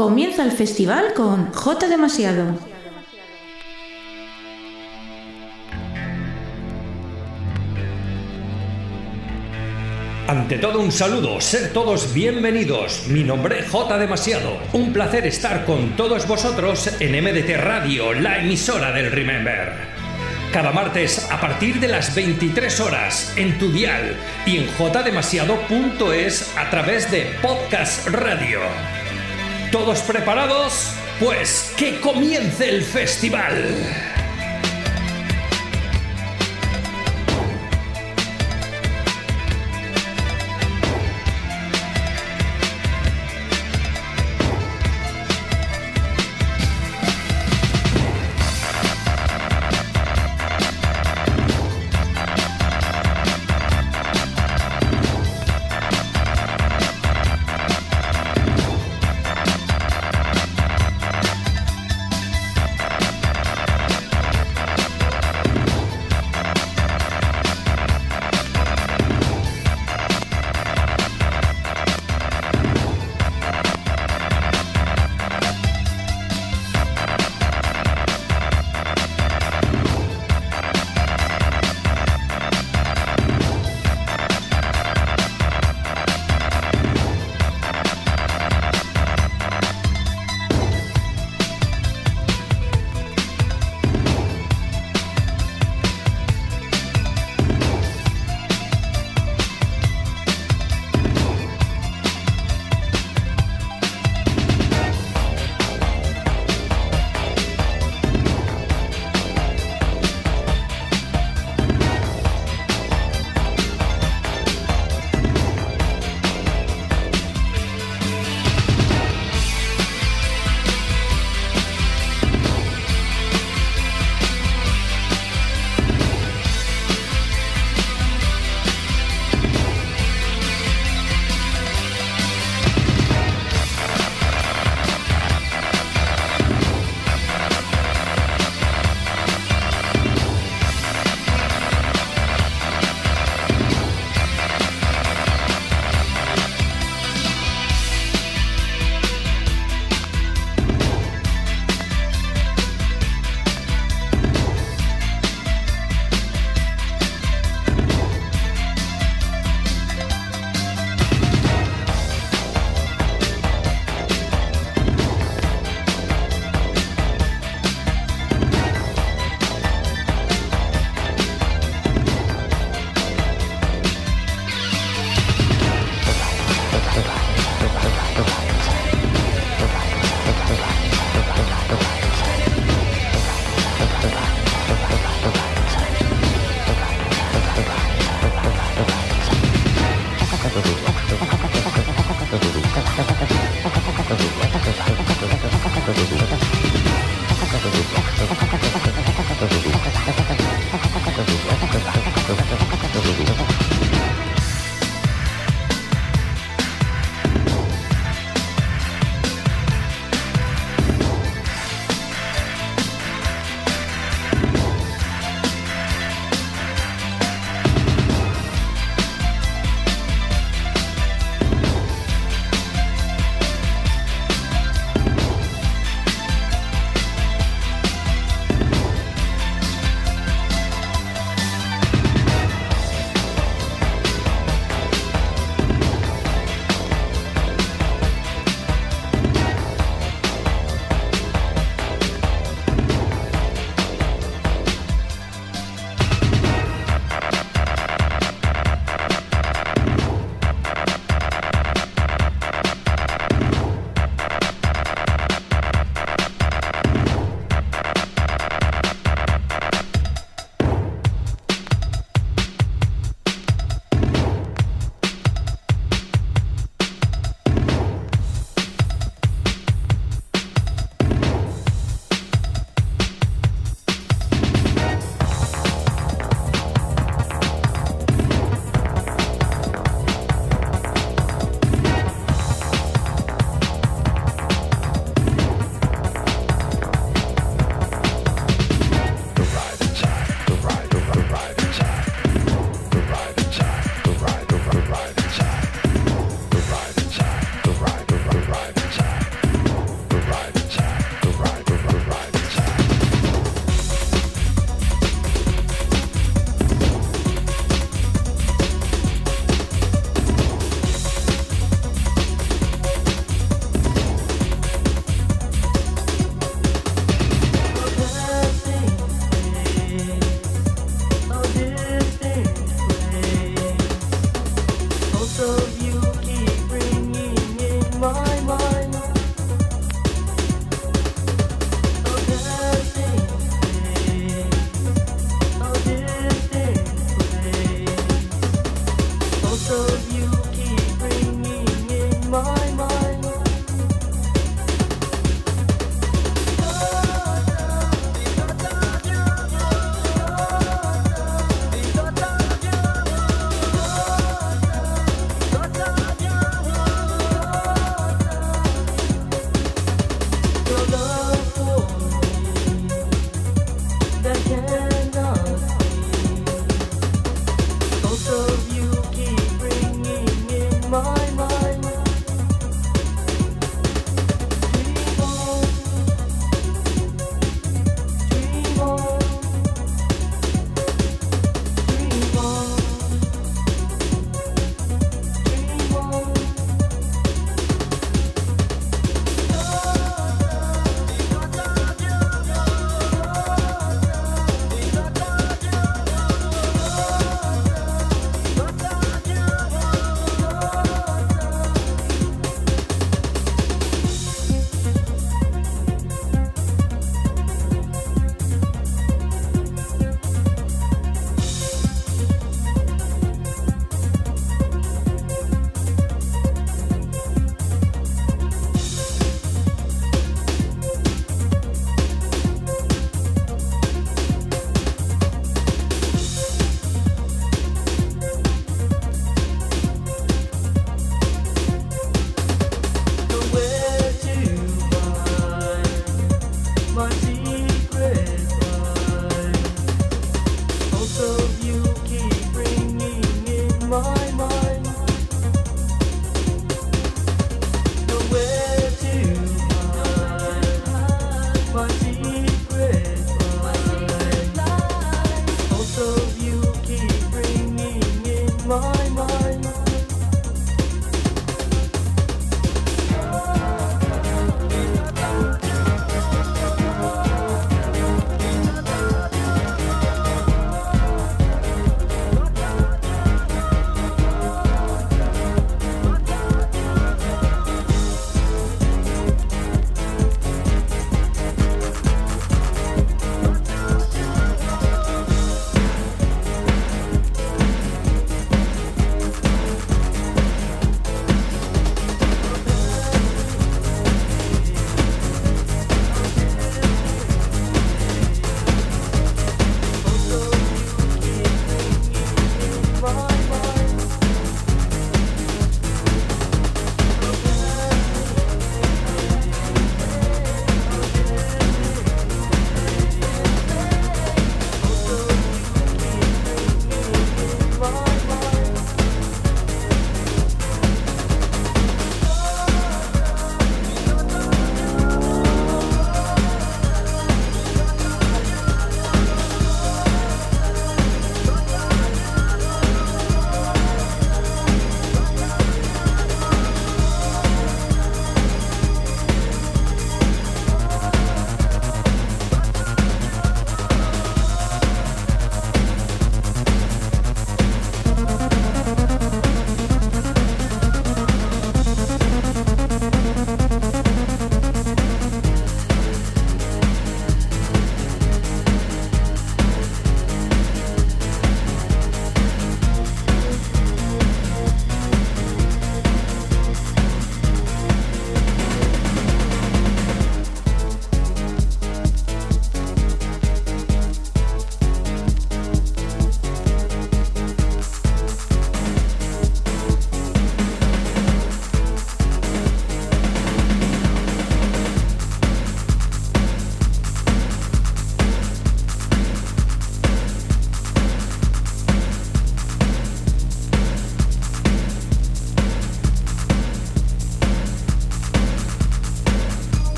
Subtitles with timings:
[0.00, 2.54] Comienza el festival con J Demasiado.
[10.26, 13.08] Ante todo un saludo, ser todos bienvenidos.
[13.08, 14.56] Mi nombre es J Demasiado.
[14.72, 19.74] Un placer estar con todos vosotros en MDT Radio, la emisora del Remember.
[20.50, 26.70] Cada martes a partir de las 23 horas en tu dial y en jdemasiado.es a
[26.70, 28.60] través de Podcast Radio.
[29.70, 30.94] ¿Todos preparados?
[31.20, 34.09] Pues que comience el festival.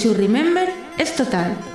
[0.00, 0.66] Su Remember
[0.96, 1.69] es total.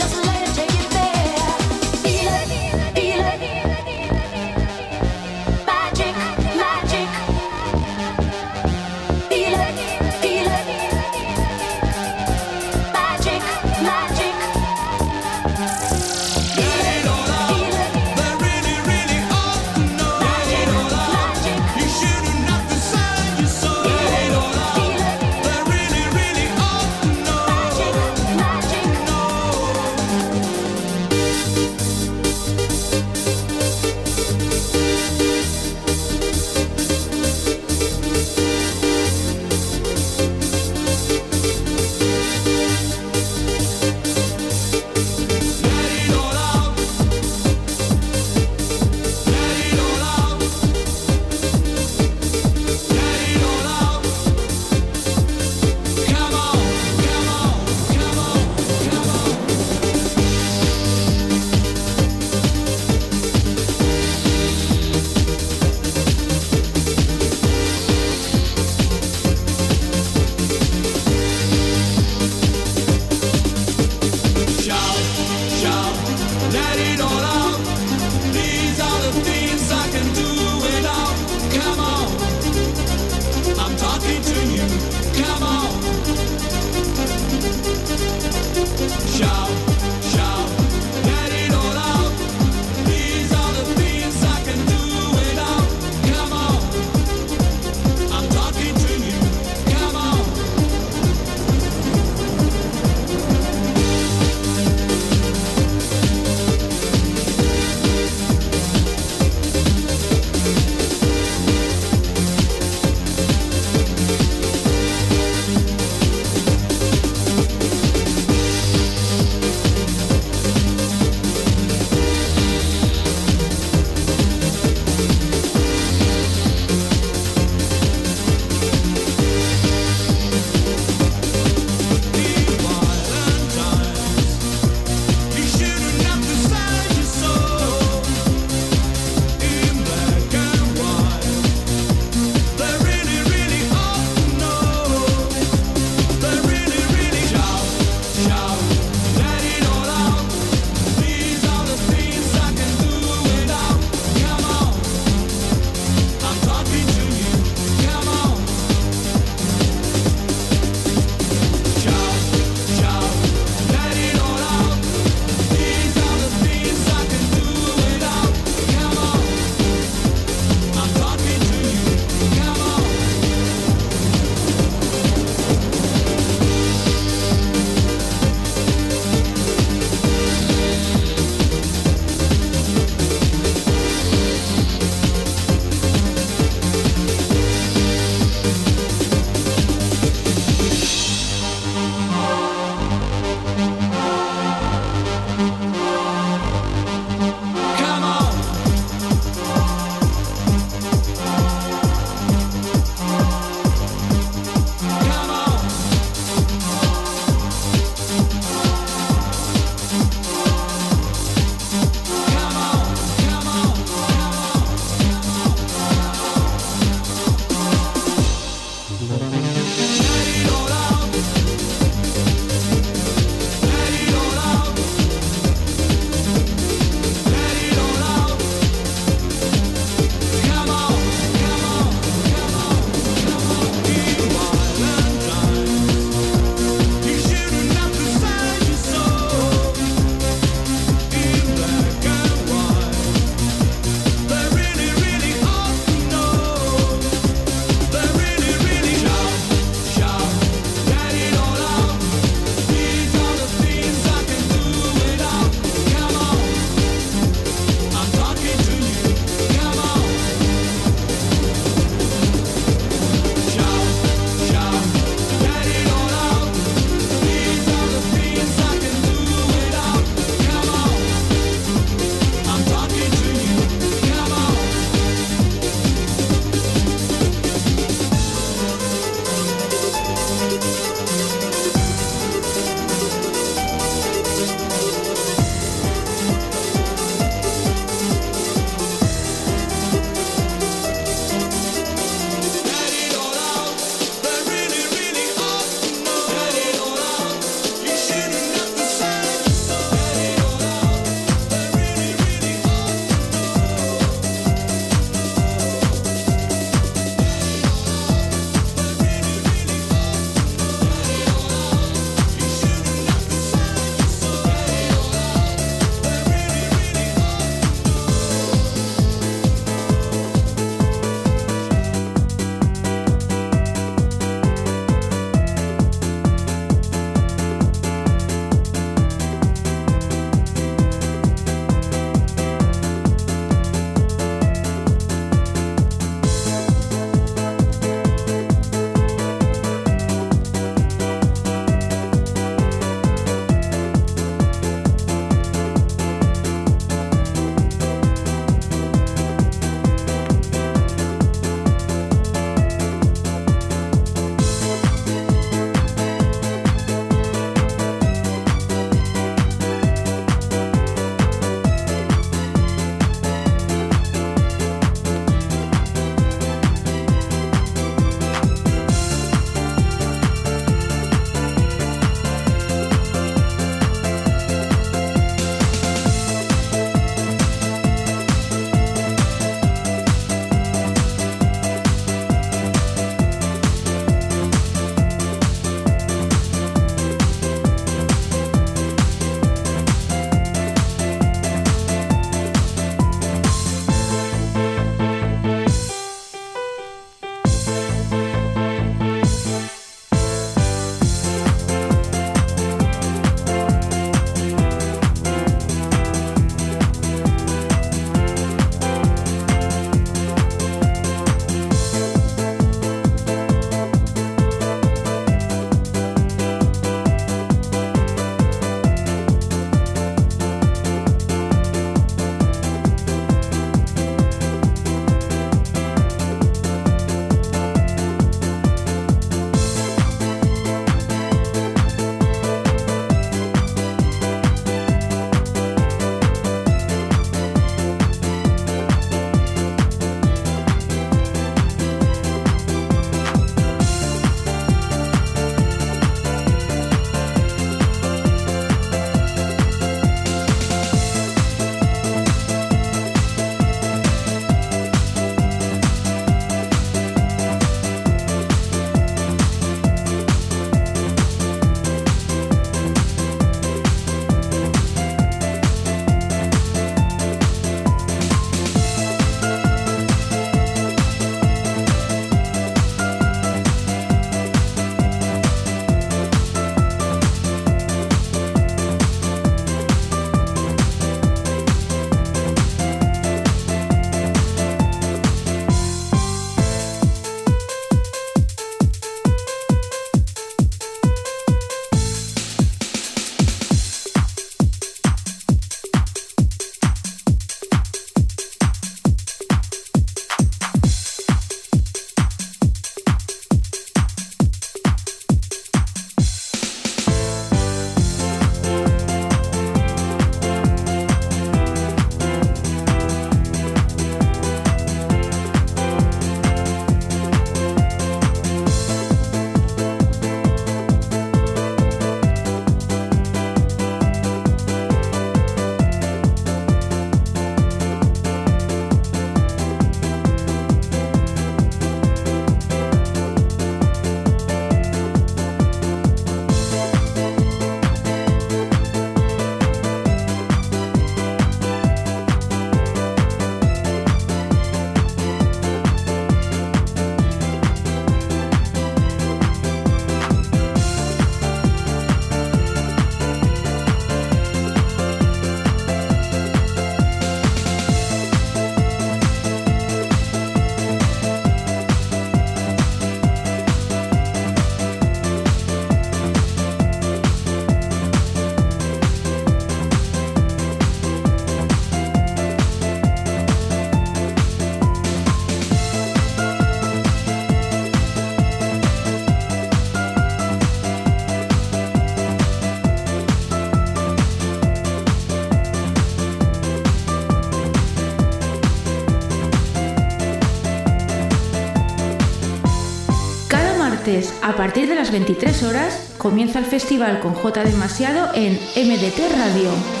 [594.61, 600.00] Partir de las 23 horas, comienza el festival con J Demasiado en MDT Radio.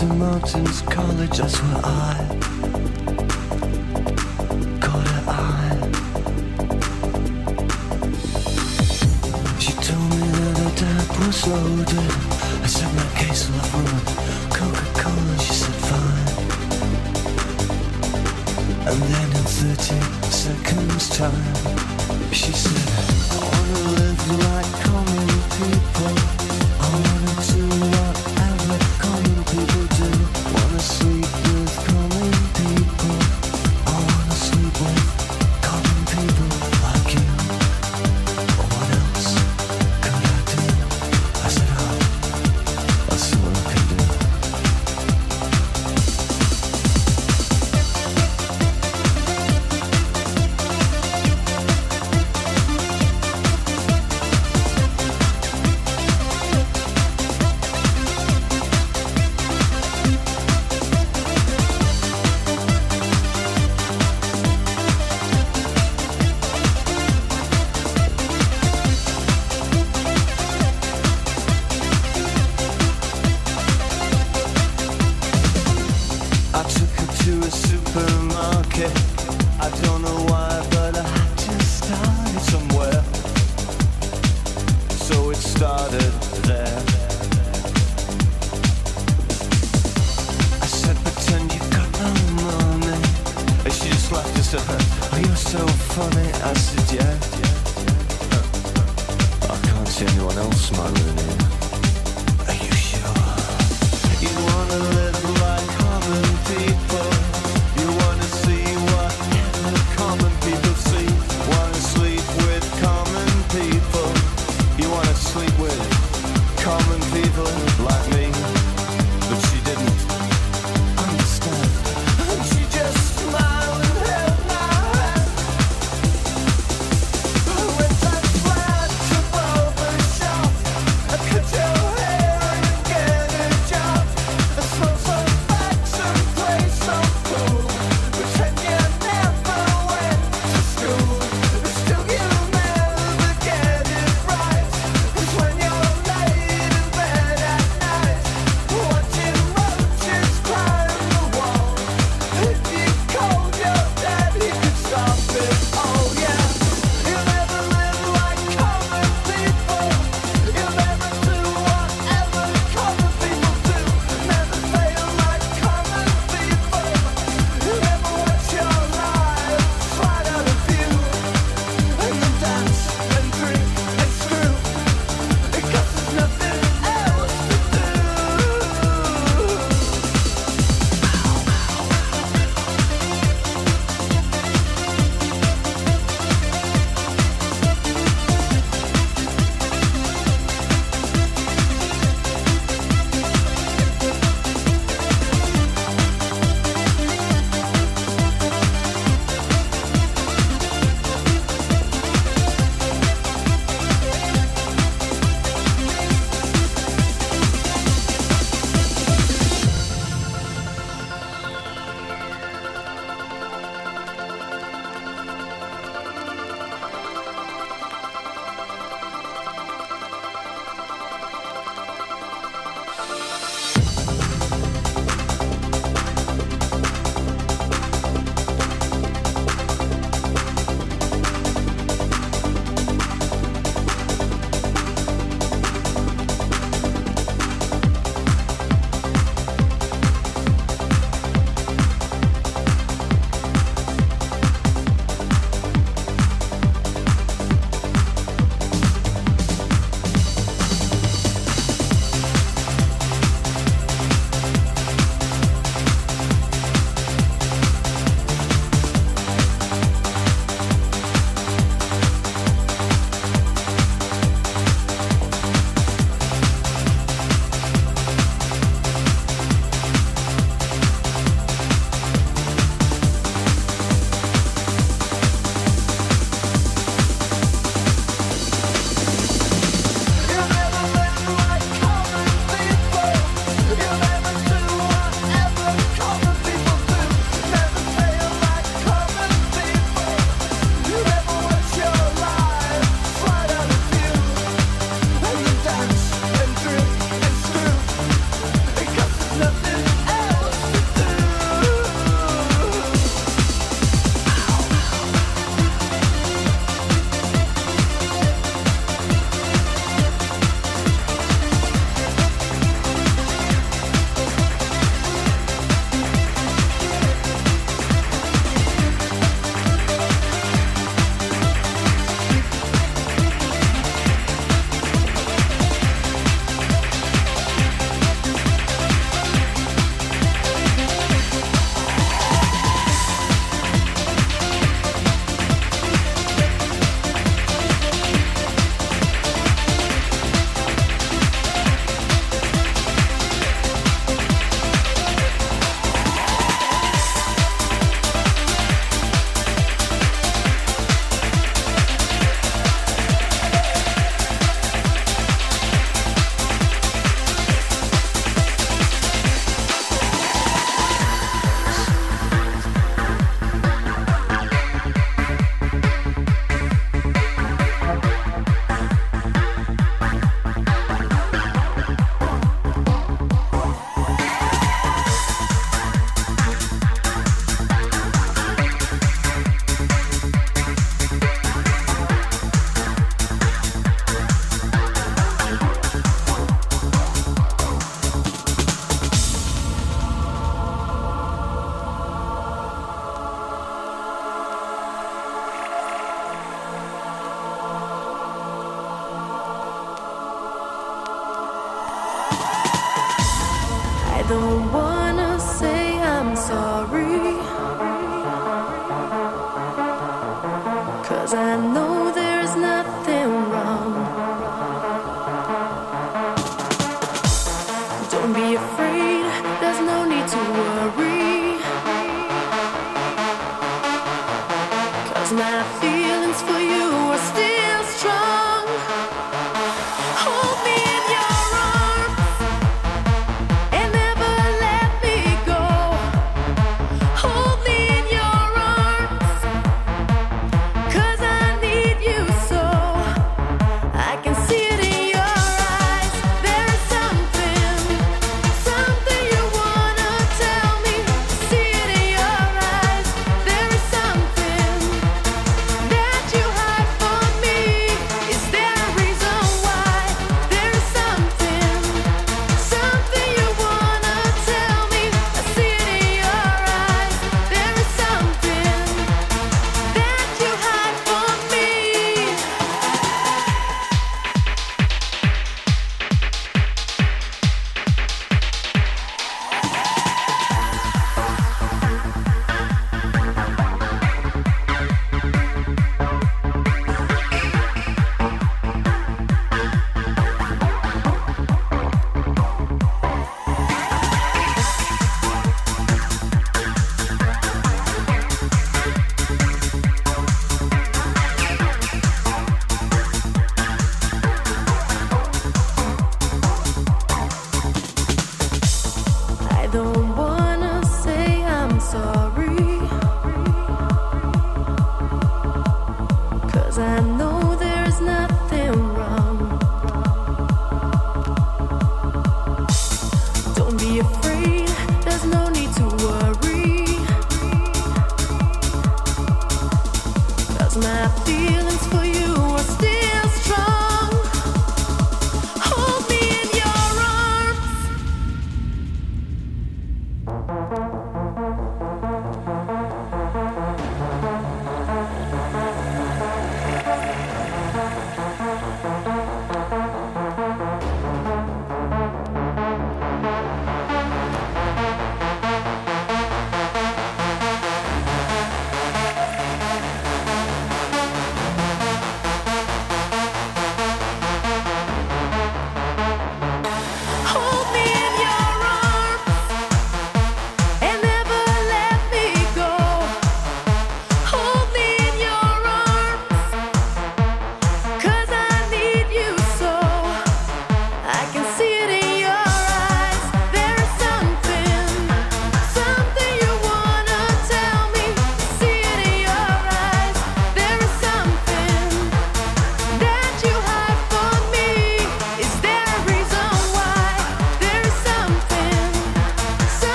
[0.00, 2.16] To and mountains, college, that's where I
[4.80, 5.76] caught her eye.
[9.58, 12.12] She told me that her dad was loaded.
[12.62, 14.00] I said, my case will have run
[14.56, 16.30] Coca-Cola, she said, fine.
[18.88, 21.54] And then in 30 seconds time,
[22.32, 22.88] she said,
[23.32, 25.28] I wanna live like common
[25.58, 26.29] people.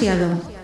[0.00, 0.57] Demasiado.